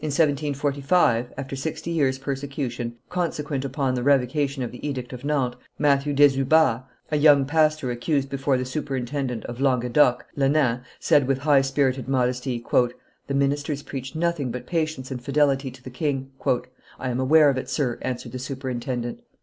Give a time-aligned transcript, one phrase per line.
[0.00, 5.56] In 1745, after sixty years' persecution, consequent upon the revocation of the Edict of Nantes,
[5.78, 11.62] Matthew Desubas, a young pastor accused before the superintendent of Languedoc, Lenain, said with high
[11.62, 12.94] spirited modesty, "The
[13.34, 16.32] ministers preach nothing but patience and fidelity to the king."
[16.98, 19.22] I am aware of it, sir," answered the superintendent.